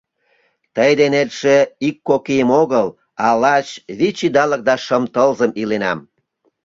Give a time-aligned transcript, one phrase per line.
[0.75, 1.55] Тый денетше
[1.87, 2.87] ик-кок ийым огыл,
[3.25, 3.67] а лач
[3.97, 5.99] вич идалык да шым тылзым иленам.